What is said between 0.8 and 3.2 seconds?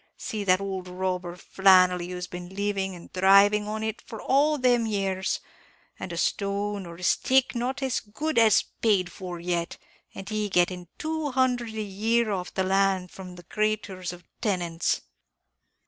robber, Flannelly, who has been living and